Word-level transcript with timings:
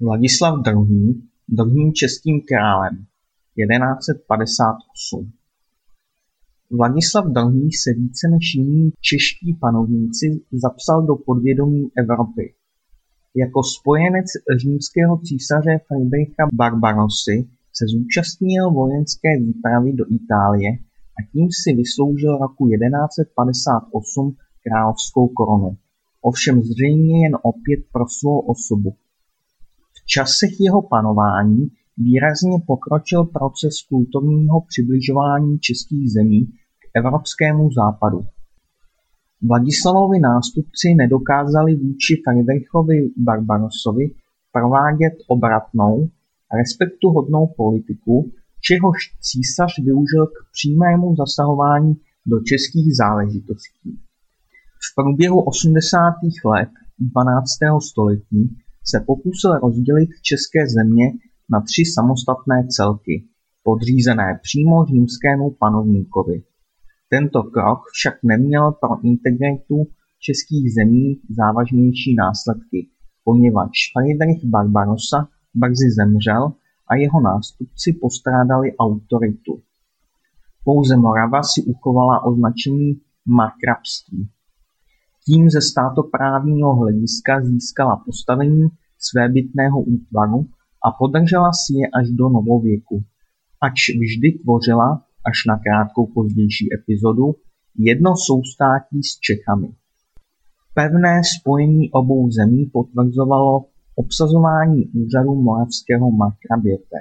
Vladislav 0.00 0.54
II. 0.66 1.22
druhým 1.48 1.92
českým 1.92 2.40
králem 2.48 3.06
(jedenáct-set-padesát-osm). 3.56 5.32
Vladislav 6.70 7.24
II. 7.26 7.70
se 7.72 7.90
více 7.92 8.28
než 8.30 8.54
jiní 8.54 8.90
čeští 9.00 9.54
panovníci 9.60 10.26
zapsal 10.52 11.06
do 11.06 11.14
podvědomí 11.16 11.90
Evropy. 11.96 12.54
Jako 13.34 13.62
spojenec 13.62 14.26
římského 14.60 15.18
císaře 15.18 15.80
Fridricha 15.86 16.44
Barbarossy 16.54 17.48
se 17.76 17.84
zúčastnil 17.92 18.70
vojenské 18.70 19.28
výpravy 19.40 19.92
do 19.92 20.04
Itálie 20.18 20.70
a 21.18 21.18
tím 21.32 21.48
si 21.60 21.76
vysloužil 21.76 22.38
roku 22.38 22.68
jedenáct-set-padesát-osm 22.68 24.36
královskou 24.64 25.28
korunu, 25.28 25.76
ovšem 26.20 26.62
zřejmě 26.62 27.24
jen 27.24 27.34
opět 27.42 27.80
pro 27.92 28.04
svou 28.08 28.40
osobu. 28.40 28.96
V 30.06 30.08
časech 30.08 30.60
jeho 30.60 30.82
panování 30.82 31.68
výrazně 31.96 32.58
pokročil 32.66 33.24
proces 33.24 33.74
kulturního 33.88 34.60
přibližování 34.68 35.58
českých 35.58 36.12
zemí 36.12 36.46
k 36.82 36.84
evropskému 36.94 37.70
západu. 37.72 38.20
Vladislavovi 39.42 40.18
nástupci 40.20 40.94
nedokázali 40.94 41.76
vůči 41.76 42.22
Fridrichovi 42.24 43.10
Barbarossovi 43.16 44.10
provádět 44.52 45.14
obratnou, 45.28 46.08
respektuhodnou 46.58 47.46
politiku, 47.56 48.32
čehož 48.60 48.98
císař 49.20 49.72
využil 49.84 50.26
k 50.26 50.38
přímému 50.52 51.16
zasahování 51.16 51.94
do 52.26 52.40
českých 52.40 52.96
záležitostí. 52.96 53.90
V 54.84 54.94
průběhu 54.94 55.40
osmdesátých 55.40 56.44
let 56.44 56.70
dvanáctého 56.98 57.80
století 57.80 58.56
se 58.90 59.04
pokusil 59.06 59.58
rozdělit 59.58 60.10
české 60.22 60.68
země 60.68 61.12
na 61.50 61.60
tři 61.60 61.82
samostatné 61.94 62.66
celky, 62.68 63.24
podřízené 63.62 64.40
přímo 64.42 64.84
římskému 64.84 65.50
panovníkovi. 65.50 66.42
Tento 67.10 67.42
krok 67.42 67.80
však 67.92 68.14
neměl 68.22 68.72
pro 68.72 69.04
integritu 69.04 69.86
českých 70.18 70.74
zemí 70.74 71.20
závažnější 71.30 72.14
následky, 72.14 72.88
poněvadž 73.24 73.76
Friedrich 73.92 74.44
Barbarossa 74.44 75.28
brzy 75.54 75.90
zemřel 75.90 76.52
a 76.88 76.94
jeho 76.94 77.20
nástupci 77.20 77.92
postrádali 78.00 78.76
autoritu. 78.76 79.62
Pouze 80.64 80.96
Morava 80.96 81.42
si 81.42 81.62
uchovala 81.62 82.24
označení 82.24 83.00
markrabství. 83.26 84.28
Tím 85.28 85.50
ze 85.50 85.60
státoprávního 85.60 86.74
hlediska 86.74 87.40
získala 87.44 88.02
postavení 88.06 88.68
svébytného 88.98 89.82
útvaru 89.82 90.46
a 90.86 90.90
podržela 90.98 91.50
si 91.52 91.72
je 91.80 91.86
až 92.00 92.10
do 92.10 92.28
novověku, 92.28 93.04
ač 93.60 93.78
vždy 94.00 94.38
tvořila, 94.42 95.02
až 95.24 95.38
na 95.48 95.58
krátkou 95.58 96.06
pozdější 96.06 96.68
epizodu, 96.74 97.34
jedno 97.78 98.16
soustátí 98.16 99.02
s 99.02 99.18
Čechami. 99.20 99.68
Pevné 100.74 101.20
spojení 101.40 101.90
obou 101.90 102.30
zemí 102.30 102.70
potvrzovalo 102.72 103.64
obsazování 103.94 104.86
úřadu 104.86 105.34
moravského 105.34 106.10
markraběte. 106.10 106.96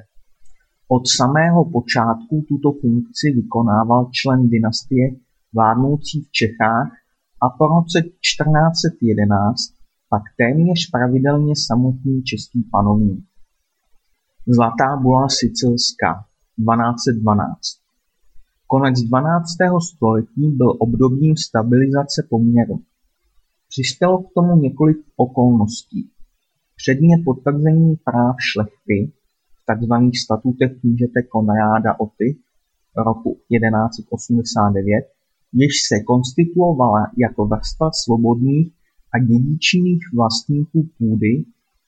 Od 0.87 1.07
samého 1.07 1.65
počátku 1.65 2.45
tuto 2.47 2.71
funkci 2.81 3.31
vykonával 3.35 4.09
člen 4.11 4.49
dynastie 4.49 5.15
vládnoucí 5.53 6.21
v 6.21 6.31
Čechách 6.31 6.91
a 7.45 7.49
po 7.57 7.67
roce 7.67 8.01
1411 8.01 9.55
pak 10.09 10.23
téměř 10.37 10.91
pravidelně 10.91 11.53
samotný 11.67 12.23
český 12.23 12.63
panovník. 12.71 13.25
Zlatá 14.47 14.97
bula 15.01 15.27
sicilská 15.29 16.11
1212 16.57 17.85
Konec 18.67 18.99
dvanáctého 18.99 19.81
století 19.81 20.51
byl 20.51 20.71
obdobím 20.79 21.37
stabilizace 21.37 22.27
poměru. 22.29 22.79
Přispělo 23.69 24.23
k 24.23 24.33
tomu 24.35 24.61
několik 24.61 24.97
okolností. 25.15 26.11
Předně 26.75 27.17
potvrzení 27.25 27.95
práv 27.95 28.35
šlechty 28.51 29.13
v 29.55 29.75
tzv. 29.75 29.93
statutech 30.23 30.71
knížete 30.79 31.21
Konráda 31.21 31.99
Oty 31.99 32.37
roku 32.97 33.39
1189 33.49 35.05
jež 35.53 35.73
se 35.87 36.03
konstituovala 36.03 37.01
jako 37.17 37.45
vrstva 37.45 37.89
svobodných 37.91 38.71
a 39.13 39.19
dědičných 39.19 40.01
vlastníků 40.13 40.89
půdy, 40.97 41.43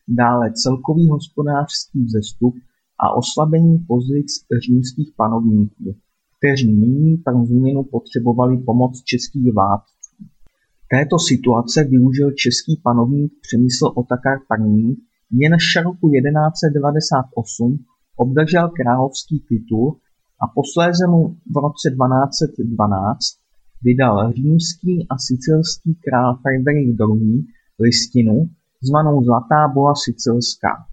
dále 0.08 0.54
celkový 0.54 1.10
hospodářský 1.10 2.04
vzestup 2.04 2.56
a 3.00 3.16
oslabení 3.16 3.78
pozic 3.88 4.28
římských 4.66 5.14
panovníků, 5.16 5.96
kteří 6.38 6.74
nyní 6.74 7.18
pro 7.18 7.46
změnu 7.46 7.84
potřebovali 7.84 8.58
pomoc 8.58 9.04
českých 9.04 9.54
vládců. 9.54 9.98
Této 10.90 11.20
situace 11.20 11.84
využil 11.84 12.32
český 12.32 12.82
panovník 12.84 13.32
Přemysl 13.42 13.94
Otakar 13.96 14.38
I. 14.78 14.96
Jenž 15.32 15.76
roku 15.84 16.10
1198 16.10 17.80
obdržel 18.16 18.70
královský 18.70 19.40
titul 19.50 19.98
a 20.44 20.46
posléze 20.56 21.08
mu 21.08 21.22
v 21.28 21.56
roce 21.66 21.88
1212 21.90 23.47
vydal 23.84 24.34
římský 24.34 25.08
a 25.10 25.18
sicilský 25.18 25.96
král 25.96 26.40
Fridrich 26.42 26.96
II. 27.00 27.46
listinu 27.80 28.50
zvanou 28.82 29.24
Zlatá 29.24 29.68
bula 29.74 29.94
sicilská. 29.96 30.86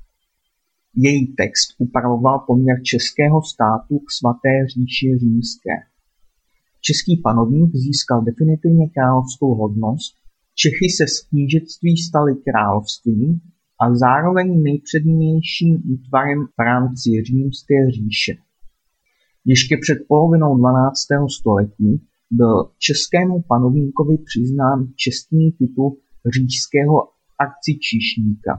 Její 0.96 1.26
text 1.26 1.68
upravoval 1.78 2.38
poměr 2.46 2.82
českého 2.82 3.42
státu 3.42 3.98
k 3.98 4.10
svaté 4.10 4.66
říši 4.74 5.18
římské. 5.18 5.76
Český 6.80 7.16
panovník 7.16 7.76
získal 7.76 8.24
definitivně 8.24 8.88
královskou 8.88 9.54
hodnost, 9.54 10.14
Čechy 10.54 10.88
se 10.96 11.06
z 11.06 11.20
knížectví 11.28 11.96
staly 11.96 12.36
královstvím 12.36 13.40
a 13.80 13.94
zároveň 13.94 14.62
nejpřednějším 14.62 15.82
útvarem 15.92 16.46
v 16.46 16.58
rámci 16.58 17.10
římské 17.26 17.90
říše. 17.90 18.32
Ještě 19.44 19.76
před 19.82 19.98
polovinou 20.08 20.58
12. 20.58 20.96
století 21.38 22.06
byl 22.40 22.70
českému 22.78 23.42
panovníkovi 23.42 24.18
přiznán 24.18 24.78
čestný 24.96 25.52
titul 25.52 25.96
říšského 26.34 26.96
arcičíšníka. 27.44 28.52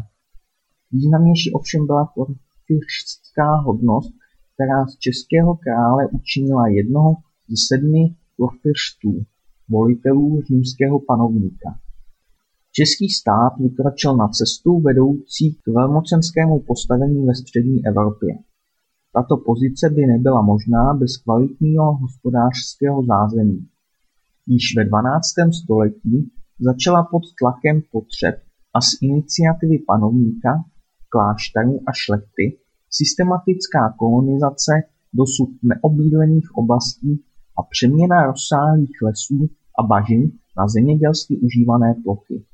Významnější 0.91 1.51
ovšem 1.51 1.85
byla 1.85 2.13
kurfiřtská 2.15 3.55
hodnost, 3.55 4.13
která 4.53 4.85
z 4.85 4.97
českého 4.97 5.55
krále 5.55 6.07
učinila 6.11 6.67
jednoho 6.67 7.11
ze 7.49 7.55
sedmi 7.67 8.03
kurfiřtů, 8.37 9.25
volitelů 9.69 10.41
římského 10.47 10.99
panovníka. 11.07 11.69
Český 12.71 13.09
stát 13.09 13.53
vykročil 13.59 14.17
na 14.17 14.27
cestu 14.27 14.79
vedoucí 14.79 15.53
k 15.63 15.67
velmocenskému 15.67 16.59
postavení 16.59 17.25
ve 17.25 17.35
střední 17.35 17.85
Evropě. 17.85 18.35
Tato 19.15 19.37
pozice 19.37 19.89
by 19.89 20.01
nebyla 20.05 20.41
možná 20.41 20.93
bez 20.93 21.17
kvalitního 21.17 21.95
hospodářského 21.95 23.03
zázemí. 23.05 23.67
Již 24.47 24.63
ve 24.77 24.85
dvanáctém 24.85 25.53
století 25.53 26.31
začala 26.59 27.03
pod 27.11 27.23
tlakem 27.39 27.81
potřeb 27.91 28.35
a 28.73 28.81
z 28.81 28.89
iniciativy 29.01 29.77
panovníka, 29.87 30.63
klášterů 31.09 31.79
a 31.87 31.91
šlechty 31.93 32.57
systematická 32.89 33.93
kolonizace 33.99 34.73
dosud 35.13 35.49
neobydlených 35.63 36.49
oblastí 36.55 37.23
a 37.57 37.63
přeměna 37.63 38.25
rozsáhlých 38.25 38.97
lesů 39.03 39.49
a 39.79 39.83
bažin 39.83 40.31
na 40.57 40.67
zemědělsky 40.67 41.37
užívané 41.37 41.95
plochy. 42.03 42.45